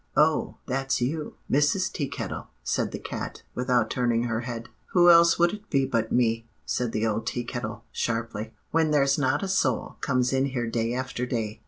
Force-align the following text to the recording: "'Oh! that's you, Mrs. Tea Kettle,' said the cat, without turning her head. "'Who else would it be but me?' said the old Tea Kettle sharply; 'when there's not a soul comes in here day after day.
"'Oh! 0.17 0.57
that's 0.65 0.99
you, 0.99 1.35
Mrs. 1.47 1.91
Tea 1.93 2.07
Kettle,' 2.07 2.47
said 2.63 2.89
the 2.91 2.97
cat, 2.97 3.43
without 3.53 3.91
turning 3.91 4.23
her 4.23 4.39
head. 4.39 4.67
"'Who 4.93 5.11
else 5.11 5.37
would 5.37 5.53
it 5.53 5.69
be 5.69 5.85
but 5.85 6.11
me?' 6.11 6.49
said 6.65 6.91
the 6.91 7.05
old 7.05 7.27
Tea 7.27 7.43
Kettle 7.43 7.83
sharply; 7.91 8.51
'when 8.71 8.89
there's 8.89 9.19
not 9.19 9.43
a 9.43 9.47
soul 9.47 9.97
comes 10.01 10.33
in 10.33 10.45
here 10.47 10.65
day 10.65 10.95
after 10.95 11.27
day. 11.27 11.59